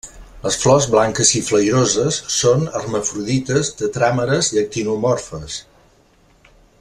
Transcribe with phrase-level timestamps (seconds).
[0.43, 5.63] Les flors blanques i flairoses són hermafrodites, tetràmeres i actinomorfes.